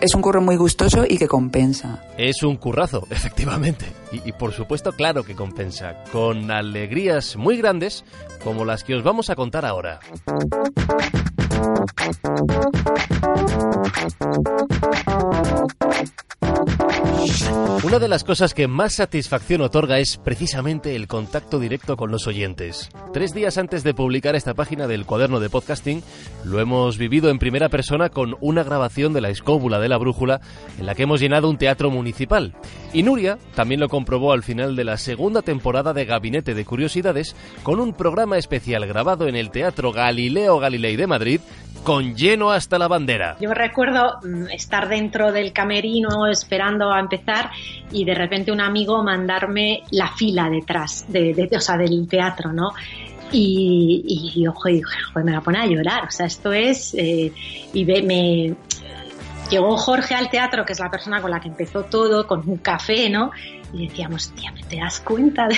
es 0.00 0.14
un 0.14 0.22
curro 0.22 0.40
muy 0.40 0.56
gustoso 0.56 1.04
y 1.08 1.18
que 1.18 1.28
compensa. 1.28 2.04
Es 2.16 2.42
un 2.42 2.56
currazo, 2.56 3.06
efectivamente. 3.10 3.86
Y, 4.12 4.28
y, 4.28 4.32
por 4.32 4.52
supuesto, 4.52 4.92
claro 4.92 5.22
que 5.24 5.34
compensa. 5.34 6.04
Con 6.12 6.50
alegrías 6.50 7.36
muy 7.36 7.56
grandes 7.56 8.04
como 8.42 8.64
las 8.64 8.84
que 8.84 8.94
os 8.94 9.02
vamos 9.02 9.30
a 9.30 9.36
contar 9.36 9.64
ahora. 9.64 10.00
Una 17.84 17.98
de 17.98 18.08
las 18.08 18.22
cosas 18.22 18.52
que 18.52 18.68
más 18.68 18.94
satisfacción 18.94 19.62
otorga 19.62 19.98
es 19.98 20.18
precisamente 20.18 20.94
el 20.94 21.06
contacto 21.06 21.58
directo 21.58 21.96
con 21.96 22.10
los 22.10 22.26
oyentes. 22.26 22.90
Tres 23.14 23.32
días 23.32 23.56
antes 23.56 23.82
de 23.82 23.94
publicar 23.94 24.34
esta 24.34 24.52
página 24.52 24.86
del 24.86 25.06
cuaderno 25.06 25.40
de 25.40 25.48
podcasting, 25.48 26.02
lo 26.44 26.60
hemos 26.60 26.98
vivido 26.98 27.30
en 27.30 27.38
primera 27.38 27.70
persona 27.70 28.10
con 28.10 28.36
una 28.40 28.62
grabación 28.62 29.14
de 29.14 29.22
la 29.22 29.30
escóbula 29.30 29.80
de 29.80 29.88
la 29.88 29.96
brújula 29.96 30.42
en 30.78 30.84
la 30.84 30.94
que 30.94 31.04
hemos 31.04 31.20
llenado 31.20 31.48
un 31.48 31.56
teatro 31.56 31.90
municipal. 31.90 32.54
Y 32.92 33.02
Nuria 33.02 33.38
también 33.54 33.80
lo 33.80 33.88
comprobó 33.88 34.32
al 34.32 34.42
final 34.42 34.76
de 34.76 34.84
la 34.84 34.98
segunda 34.98 35.40
temporada 35.40 35.94
de 35.94 36.04
Gabinete 36.04 36.54
de 36.54 36.64
Curiosidades 36.66 37.34
con 37.62 37.80
un 37.80 37.94
programa 37.94 38.36
especial 38.36 38.86
grabado 38.86 39.28
en 39.28 39.36
el 39.36 39.50
Teatro 39.50 39.92
Galileo 39.92 40.58
Galilei 40.58 40.96
de 40.96 41.06
Madrid 41.06 41.40
con 41.84 42.16
lleno 42.16 42.50
hasta 42.50 42.78
la 42.78 42.88
bandera. 42.88 43.36
Yo 43.40 43.52
recuerdo 43.54 44.18
mm, 44.22 44.46
estar 44.50 44.88
dentro 44.88 45.30
del 45.30 45.52
camerino 45.52 46.26
esperando 46.26 46.90
a 46.90 46.98
empezar 46.98 47.50
y 47.92 48.04
de 48.04 48.14
repente 48.14 48.50
un 48.50 48.60
amigo 48.60 49.04
mandarme 49.04 49.82
la 49.90 50.08
fila 50.08 50.48
detrás, 50.48 51.04
de, 51.08 51.48
o 51.54 51.60
sea, 51.60 51.76
del 51.76 52.08
teatro, 52.08 52.52
¿no? 52.52 52.70
Y, 53.30 54.32
y, 54.34 54.46
ojo, 54.46 54.68
y 54.68 54.80
me 55.16 55.32
va 55.32 55.38
a 55.38 55.40
poner 55.40 55.62
a 55.62 55.66
llorar, 55.66 56.04
o 56.04 56.10
sea, 56.10 56.26
esto 56.26 56.52
es... 56.52 56.94
Eh, 56.94 57.32
y 57.72 57.84
me, 57.84 58.54
llegó 59.50 59.76
Jorge 59.76 60.14
al 60.14 60.30
teatro, 60.30 60.64
que 60.64 60.72
es 60.72 60.80
la 60.80 60.90
persona 60.90 61.20
con 61.20 61.30
la 61.30 61.40
que 61.40 61.48
empezó 61.48 61.84
todo, 61.84 62.26
con 62.26 62.48
un 62.48 62.58
café, 62.58 63.10
¿no? 63.10 63.30
Y 63.74 63.88
decíamos, 63.88 64.30
tía, 64.32 64.52
¿te 64.68 64.76
das 64.76 65.00
cuenta 65.00 65.48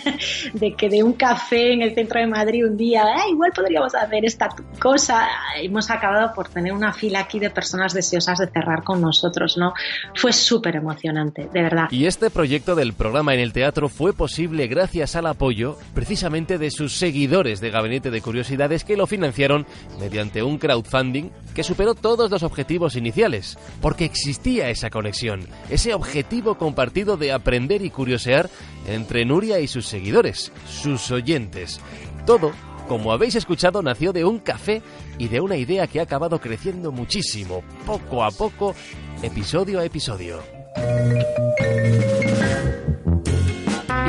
de, 0.52 0.74
que 0.74 0.88
de 0.88 1.02
un 1.02 1.14
café 1.14 1.72
en 1.72 1.82
el 1.82 1.94
centro 1.94 2.20
de 2.20 2.26
Madrid 2.26 2.66
un 2.66 2.76
día, 2.76 3.04
ah, 3.04 3.28
igual 3.30 3.52
podríamos 3.54 3.94
hacer 3.94 4.24
esta 4.24 4.50
cosa? 4.78 5.26
Hemos 5.56 5.90
acabado 5.90 6.34
por 6.34 6.48
tener 6.48 6.72
una 6.72 6.92
fila 6.92 7.20
aquí 7.20 7.38
de 7.38 7.50
personas 7.50 7.94
deseosas 7.94 8.38
de 8.38 8.46
cerrar 8.48 8.84
con 8.84 9.00
nosotros, 9.00 9.56
¿no? 9.56 9.72
Fue 10.14 10.32
súper 10.32 10.76
emocionante, 10.76 11.48
de 11.52 11.62
verdad. 11.62 11.88
Y 11.90 12.06
este 12.06 12.30
proyecto 12.30 12.74
del 12.74 12.92
programa 12.92 13.34
en 13.34 13.40
el 13.40 13.52
teatro 13.52 13.88
fue 13.88 14.12
posible 14.12 14.66
gracias 14.66 15.16
al 15.16 15.26
apoyo 15.26 15.78
precisamente 15.94 16.58
de 16.58 16.70
sus 16.70 16.94
seguidores 16.94 17.60
de 17.60 17.70
Gabinete 17.70 18.10
de 18.10 18.20
Curiosidades 18.20 18.84
que 18.84 18.96
lo 18.96 19.06
financiaron 19.06 19.66
mediante 19.98 20.42
un 20.42 20.58
crowdfunding 20.58 21.30
que 21.54 21.64
superó 21.64 21.94
todos 21.94 22.30
los 22.30 22.42
objetivos 22.42 22.96
iniciales, 22.96 23.58
porque 23.80 24.04
existía 24.04 24.70
esa 24.70 24.90
conexión, 24.90 25.46
ese 25.70 25.94
objetivo 25.94 26.56
compartido 26.56 27.16
de 27.16 27.32
aprender 27.32 27.82
y 27.82 27.90
curiosear 27.90 28.50
entre 28.86 29.24
Nuria 29.24 29.60
y 29.60 29.68
sus 29.68 29.86
seguidores, 29.86 30.52
sus 30.68 31.10
oyentes. 31.10 31.80
Todo, 32.26 32.52
como 32.88 33.12
habéis 33.12 33.34
escuchado, 33.34 33.82
nació 33.82 34.12
de 34.12 34.24
un 34.24 34.38
café 34.38 34.82
y 35.18 35.28
de 35.28 35.40
una 35.40 35.56
idea 35.56 35.86
que 35.86 36.00
ha 36.00 36.04
acabado 36.04 36.40
creciendo 36.40 36.92
muchísimo, 36.92 37.62
poco 37.86 38.24
a 38.24 38.30
poco, 38.30 38.74
episodio 39.22 39.80
a 39.80 39.84
episodio. 39.84 40.40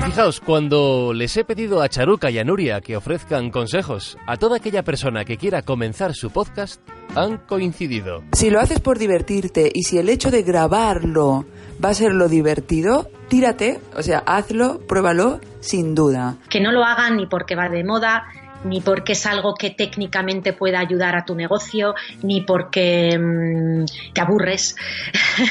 Fijaos, 0.05 0.41
cuando 0.41 1.13
les 1.13 1.36
he 1.38 1.45
pedido 1.45 1.81
a 1.81 1.88
Charuca 1.88 2.29
y 2.29 2.38
a 2.38 2.43
Nuria 2.43 2.81
que 2.81 2.98
ofrezcan 2.98 3.50
consejos 3.50 4.17
a 4.27 4.36
toda 4.36 4.57
aquella 4.57 4.83
persona 4.83 5.24
que 5.24 5.38
quiera 5.38 5.62
comenzar 5.62 6.13
su 6.13 6.29
podcast, 6.29 6.81
han 7.15 7.38
coincidido. 7.38 8.22
Si 8.33 8.50
lo 8.50 8.60
haces 8.60 8.81
por 8.81 9.00
divertirte 9.00 9.72
y 9.74 9.83
si 9.83 9.98
el 9.98 10.10
hecho 10.10 10.29
de 10.29 10.43
grabarlo 10.43 11.45
va 11.83 11.89
a 11.89 11.93
ser 11.93 12.13
lo 12.13 12.27
divertido, 12.27 13.10
tírate, 13.29 13.79
o 13.95 14.03
sea, 14.03 14.19
hazlo, 14.25 14.79
pruébalo, 14.88 15.39
sin 15.62 15.95
duda. 15.95 16.36
Que 16.50 16.60
no 16.60 16.74
lo 16.74 16.83
hagan 16.83 17.15
ni 17.15 17.25
porque 17.25 17.55
va 17.55 17.69
de 17.69 17.83
moda, 17.86 18.25
ni 18.63 18.82
porque 18.82 19.13
es 19.13 19.25
algo 19.25 19.53
que 19.55 19.70
técnicamente 19.70 20.53
pueda 20.53 20.79
ayudar 20.79 21.15
a 21.15 21.25
tu 21.25 21.36
negocio, 21.36 21.96
ni 22.22 22.41
porque 22.41 23.17
mm, 23.17 24.13
te 24.13 24.22
aburres, 24.22 24.75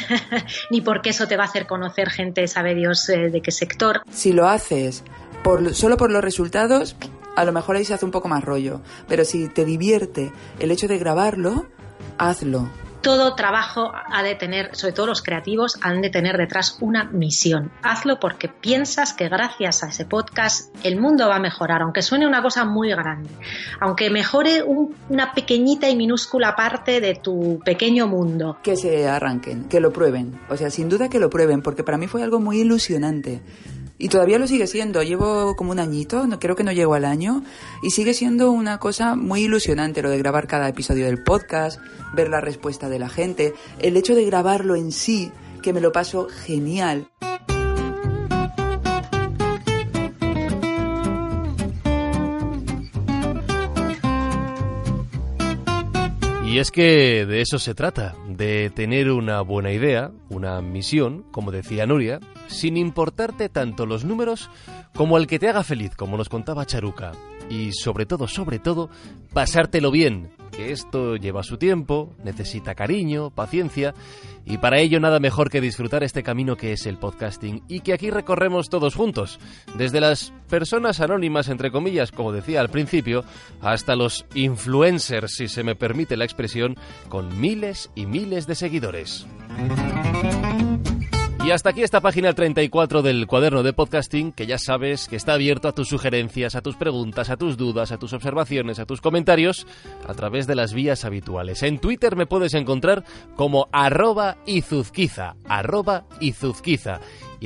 ni 0.70 0.80
porque 0.80 1.10
eso 1.10 1.26
te 1.26 1.36
va 1.36 1.44
a 1.44 1.46
hacer 1.46 1.66
conocer 1.66 2.10
gente, 2.10 2.46
sabe 2.48 2.74
Dios 2.74 3.08
eh, 3.08 3.30
de 3.30 3.40
qué 3.40 3.50
sector. 3.50 4.02
Si 4.10 4.32
lo 4.32 4.48
haces 4.48 5.04
por, 5.42 5.74
solo 5.74 5.96
por 5.96 6.10
los 6.10 6.22
resultados, 6.22 6.96
a 7.36 7.44
lo 7.44 7.52
mejor 7.52 7.76
ahí 7.76 7.84
se 7.84 7.94
hace 7.94 8.04
un 8.04 8.10
poco 8.10 8.28
más 8.28 8.44
rollo. 8.44 8.80
Pero 9.08 9.24
si 9.24 9.48
te 9.48 9.64
divierte 9.64 10.32
el 10.60 10.70
hecho 10.70 10.88
de 10.88 10.98
grabarlo, 10.98 11.66
hazlo 12.18 12.68
todo 13.02 13.34
trabajo 13.34 13.92
ha 13.92 14.22
de 14.22 14.34
tener, 14.36 14.74
sobre 14.74 14.92
todo 14.92 15.06
los 15.06 15.22
creativos, 15.22 15.78
han 15.82 16.00
de 16.00 16.10
tener 16.10 16.38
detrás 16.38 16.78
una 16.80 17.04
misión. 17.04 17.70
Hazlo 17.82 18.18
porque 18.20 18.48
piensas 18.48 19.12
que 19.12 19.28
gracias 19.28 19.82
a 19.82 19.88
ese 19.88 20.04
podcast 20.04 20.74
el 20.84 21.00
mundo 21.00 21.28
va 21.28 21.36
a 21.36 21.40
mejorar, 21.40 21.82
aunque 21.82 22.00
suene 22.00 22.26
una 22.26 22.42
cosa 22.42 22.64
muy 22.64 22.90
grande, 22.90 23.28
aunque 23.80 24.08
mejore 24.08 24.62
una 24.62 25.32
pequeñita 25.32 25.88
y 25.90 25.96
minúscula 25.96 26.54
parte 26.54 27.00
de 27.00 27.16
tu 27.16 27.60
pequeño 27.64 28.06
mundo. 28.06 28.58
Que 28.62 28.76
se 28.76 29.08
arranquen, 29.08 29.64
que 29.64 29.80
lo 29.80 29.92
prueben, 29.92 30.40
o 30.48 30.56
sea, 30.56 30.70
sin 30.70 30.88
duda 30.88 31.08
que 31.08 31.18
lo 31.18 31.28
prueben, 31.28 31.60
porque 31.60 31.82
para 31.82 31.98
mí 31.98 32.06
fue 32.06 32.22
algo 32.22 32.38
muy 32.38 32.60
ilusionante 32.60 33.42
Y 33.98 34.08
todavía 34.08 34.38
lo 34.38 34.46
sigue 34.46 34.66
siendo. 34.66 35.02
Llevo 35.02 35.54
como 35.56 35.70
un 35.70 35.78
añito, 35.78 36.26
no, 36.26 36.38
creo 36.40 36.56
que 36.56 36.64
no 36.64 36.72
llego 36.72 36.94
al 36.94 37.04
año. 37.04 37.42
Y 37.82 37.90
sigue 37.90 38.14
siendo 38.14 38.50
una 38.50 38.78
cosa 38.78 39.14
muy 39.14 39.42
ilusionante 39.42 40.02
lo 40.02 40.10
de 40.10 40.18
grabar 40.18 40.46
cada 40.46 40.68
episodio 40.68 41.06
del 41.06 41.22
podcast, 41.22 41.80
ver 42.14 42.28
la 42.28 42.40
respuesta 42.40 42.88
de 42.88 42.98
la 42.98 43.08
gente. 43.08 43.54
El 43.78 43.96
hecho 43.96 44.14
de 44.14 44.24
grabarlo 44.24 44.74
en 44.74 44.92
sí, 44.92 45.30
que 45.62 45.72
me 45.72 45.80
lo 45.80 45.92
paso 45.92 46.28
genial. 46.28 47.08
Y 56.52 56.58
es 56.58 56.70
que 56.70 57.24
de 57.24 57.40
eso 57.40 57.58
se 57.58 57.74
trata, 57.74 58.14
de 58.28 58.68
tener 58.68 59.10
una 59.10 59.40
buena 59.40 59.72
idea, 59.72 60.10
una 60.28 60.60
misión, 60.60 61.24
como 61.32 61.50
decía 61.50 61.86
Nuria, 61.86 62.20
sin 62.46 62.76
importarte 62.76 63.48
tanto 63.48 63.86
los 63.86 64.04
números 64.04 64.50
como 64.94 65.16
el 65.16 65.26
que 65.26 65.38
te 65.38 65.48
haga 65.48 65.64
feliz, 65.64 65.96
como 65.96 66.18
nos 66.18 66.28
contaba 66.28 66.66
Charuca. 66.66 67.12
Y 67.48 67.72
sobre 67.72 68.04
todo, 68.04 68.28
sobre 68.28 68.58
todo, 68.58 68.90
pasártelo 69.32 69.90
bien, 69.90 70.28
que 70.52 70.70
esto 70.70 71.16
lleva 71.16 71.42
su 71.42 71.56
tiempo, 71.56 72.14
necesita 72.22 72.74
cariño, 72.74 73.30
paciencia, 73.30 73.94
y 74.44 74.58
para 74.58 74.78
ello 74.78 75.00
nada 75.00 75.18
mejor 75.18 75.50
que 75.50 75.60
disfrutar 75.60 76.04
este 76.04 76.22
camino 76.22 76.56
que 76.56 76.72
es 76.72 76.86
el 76.86 76.98
podcasting 76.98 77.62
y 77.68 77.80
que 77.80 77.92
aquí 77.92 78.10
recorremos 78.10 78.68
todos 78.68 78.94
juntos, 78.94 79.40
desde 79.76 80.00
las 80.00 80.32
personas 80.48 81.00
anónimas, 81.00 81.48
entre 81.48 81.70
comillas, 81.70 82.12
como 82.12 82.32
decía 82.32 82.60
al 82.60 82.68
principio, 82.68 83.24
hasta 83.60 83.96
los 83.96 84.26
influencers, 84.34 85.34
si 85.34 85.48
se 85.48 85.64
me 85.64 85.74
permite 85.74 86.16
la 86.16 86.24
expresión, 86.24 86.76
con 87.08 87.40
miles 87.40 87.90
y 87.94 88.06
miles 88.06 88.46
de 88.46 88.54
seguidores. 88.54 89.26
Y 91.44 91.50
hasta 91.50 91.70
aquí 91.70 91.82
esta 91.82 92.00
página 92.00 92.34
34 92.34 93.02
del 93.02 93.26
cuaderno 93.26 93.64
de 93.64 93.72
podcasting, 93.72 94.30
que 94.30 94.46
ya 94.46 94.58
sabes 94.58 95.08
que 95.08 95.16
está 95.16 95.32
abierto 95.32 95.66
a 95.66 95.72
tus 95.72 95.88
sugerencias, 95.88 96.54
a 96.54 96.60
tus 96.60 96.76
preguntas, 96.76 97.30
a 97.30 97.36
tus 97.36 97.56
dudas, 97.56 97.90
a 97.90 97.98
tus 97.98 98.12
observaciones, 98.12 98.78
a 98.78 98.86
tus 98.86 99.00
comentarios, 99.00 99.66
a 100.06 100.14
través 100.14 100.46
de 100.46 100.54
las 100.54 100.72
vías 100.72 101.04
habituales. 101.04 101.64
En 101.64 101.80
Twitter 101.80 102.14
me 102.14 102.26
puedes 102.26 102.54
encontrar 102.54 103.02
como 103.34 103.68
arroba 103.72 104.36
izuzquiza, 104.46 105.34
arroba. 105.48 106.04
Y 106.20 106.32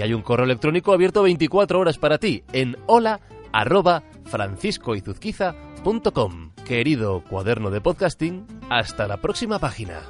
hay 0.02 0.12
un 0.12 0.20
correo 0.20 0.44
electrónico 0.44 0.92
abierto 0.92 1.22
24 1.22 1.80
horas 1.80 1.96
para 1.96 2.18
ti 2.18 2.44
en 2.52 2.76
hola 2.84 3.20
arroba 3.50 4.02
franciscoizuzquiza.com. 4.26 6.50
Querido 6.66 7.24
cuaderno 7.24 7.70
de 7.70 7.80
podcasting, 7.80 8.46
hasta 8.68 9.08
la 9.08 9.22
próxima 9.22 9.58
página. 9.58 10.02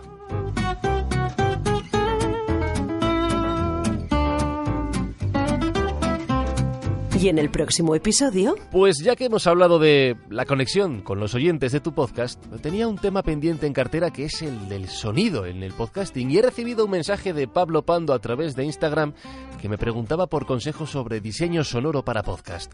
Y 7.18 7.28
en 7.28 7.38
el 7.38 7.49
próximo 7.49 7.94
episodio... 7.94 8.56
Pues 8.70 8.99
ya 8.99 9.16
que 9.16 9.25
hemos 9.25 9.46
hablado 9.46 9.78
de 9.78 10.16
la 10.28 10.44
conexión 10.44 11.00
con 11.00 11.18
los 11.18 11.35
oyentes 11.35 11.73
de 11.73 11.80
tu 11.80 11.94
podcast, 11.94 12.44
tenía 12.61 12.87
un 12.88 12.99
tema 12.99 13.23
pendiente 13.23 13.66
en 13.66 13.73
cartera 13.73 14.11
que 14.11 14.26
es 14.26 14.42
el 14.42 14.68
del 14.68 14.88
sonido 14.88 15.46
en 15.46 15.62
el 15.62 15.73
podcasting 15.73 16.30
y 16.30 16.37
he 16.37 16.42
recibido 16.42 16.85
un 16.85 16.90
mensaje 16.90 17.32
de 17.32 17.49
Pablo 17.49 17.87
Pando 17.87 18.12
a 18.12 18.18
través 18.18 18.54
de 18.54 18.64
Instagram 18.64 19.14
que 19.62 19.68
me 19.70 19.78
preguntaba 19.78 20.26
por 20.26 20.44
consejos 20.44 20.90
sobre 20.90 21.20
diseño 21.20 21.64
sonoro 21.64 22.04
para 22.04 22.23
podcast. 22.23 22.73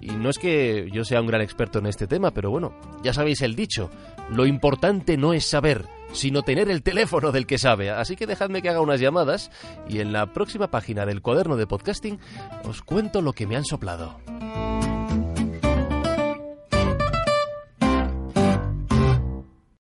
Y 0.00 0.12
no 0.12 0.30
es 0.30 0.38
que 0.38 0.88
yo 0.90 1.04
sea 1.04 1.20
un 1.20 1.26
gran 1.26 1.42
experto 1.42 1.78
en 1.78 1.86
este 1.86 2.06
tema, 2.06 2.30
pero 2.30 2.50
bueno, 2.50 2.72
ya 3.02 3.12
sabéis 3.12 3.42
el 3.42 3.54
dicho, 3.54 3.90
lo 4.30 4.46
importante 4.46 5.18
no 5.18 5.34
es 5.34 5.44
saber, 5.44 5.84
sino 6.12 6.42
tener 6.42 6.70
el 6.70 6.82
teléfono 6.82 7.32
del 7.32 7.46
que 7.46 7.58
sabe. 7.58 7.90
Así 7.90 8.16
que 8.16 8.26
dejadme 8.26 8.62
que 8.62 8.68
haga 8.68 8.80
unas 8.80 9.00
llamadas 9.00 9.50
y 9.88 10.00
en 10.00 10.12
la 10.12 10.32
próxima 10.32 10.70
página 10.70 11.06
del 11.06 11.22
cuaderno 11.22 11.56
de 11.56 11.66
podcasting 11.66 12.18
os 12.64 12.82
cuento 12.82 13.20
lo 13.20 13.32
que 13.32 13.46
me 13.46 13.56
han 13.56 13.64
soplado. 13.64 14.16